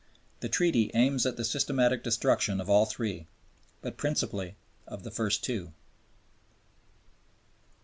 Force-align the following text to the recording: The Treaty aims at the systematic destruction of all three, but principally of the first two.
The 0.39 0.49
Treaty 0.49 0.89
aims 0.95 1.27
at 1.27 1.37
the 1.37 1.45
systematic 1.45 2.03
destruction 2.03 2.59
of 2.59 2.71
all 2.71 2.87
three, 2.87 3.27
but 3.83 3.97
principally 3.97 4.55
of 4.87 5.03
the 5.03 5.11
first 5.11 5.43
two. 5.43 5.73